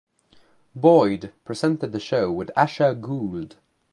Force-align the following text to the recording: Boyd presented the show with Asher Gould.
Boyd 0.73 1.31
presented 1.45 1.91
the 1.91 1.99
show 1.99 2.31
with 2.31 2.49
Asher 2.57 2.95
Gould. 2.95 3.57